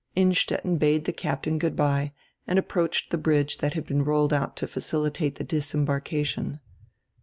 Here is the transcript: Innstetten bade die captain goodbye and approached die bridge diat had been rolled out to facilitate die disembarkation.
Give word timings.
Innstetten 0.15 0.79
bade 0.79 1.03
die 1.03 1.11
captain 1.11 1.59
goodbye 1.59 2.11
and 2.47 2.57
approached 2.57 3.11
die 3.11 3.19
bridge 3.19 3.59
diat 3.59 3.73
had 3.73 3.85
been 3.85 4.03
rolled 4.03 4.33
out 4.33 4.55
to 4.55 4.65
facilitate 4.65 5.35
die 5.35 5.45
disembarkation. 5.45 6.59